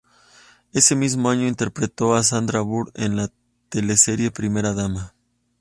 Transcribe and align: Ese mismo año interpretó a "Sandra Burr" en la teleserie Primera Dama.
Ese 0.73 0.95
mismo 0.95 1.29
año 1.29 1.47
interpretó 1.47 2.15
a 2.15 2.23
"Sandra 2.23 2.61
Burr" 2.61 2.89
en 2.95 3.15
la 3.15 3.29
teleserie 3.69 4.31
Primera 4.31 4.73
Dama. 4.73 5.13